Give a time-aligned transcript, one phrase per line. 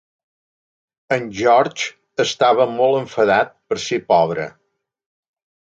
[1.17, 4.53] En George estava molt enfadat per ser pobre.